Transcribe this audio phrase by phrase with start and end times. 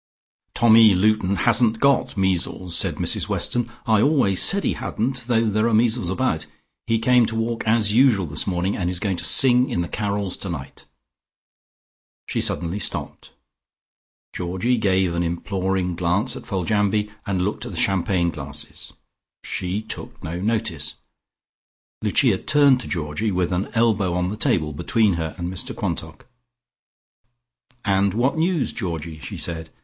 [0.55, 3.69] "Tommy Luton hasn't got measles," said Mrs Weston.
[3.85, 6.47] "I always said he hadn't, though there are measles about.
[6.87, 9.87] He came to work as usual this morning, and is going to sing in the
[9.87, 10.85] carols tonight."
[12.25, 13.33] She suddenly stopped.
[14.33, 18.93] Georgie gave an imploring glance at Foljambe, and looked at the champagne glasses.
[19.43, 20.95] She took no notice.
[22.01, 26.25] Lucia turned to Georgie, with an elbow on the table between her and Mr Quantock.
[27.85, 29.69] "And what news, Georgie?" she said.